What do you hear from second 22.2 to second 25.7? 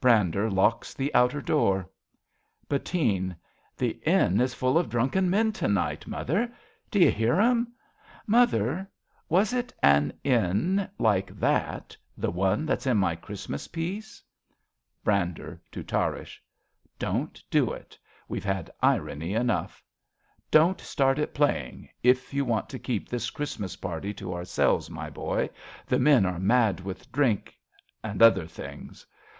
you want t< keep This Christmas party to ourselves, m; boy.